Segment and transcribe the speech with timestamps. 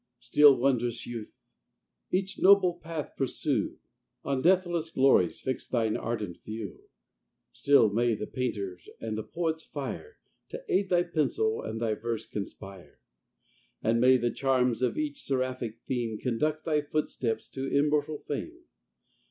[0.19, 1.37] Still, wond'rous youth!
[2.09, 3.77] each noble path pursue,
[4.23, 6.85] On deathless glories fix thine ardent view:
[7.51, 10.17] Still may the painter's and the poet's fire
[10.49, 12.99] To aid thy pencil, and thy verse conspire!
[13.83, 18.63] And may the charms of each seraphic theme Conduct thy footsteps to immortal fame!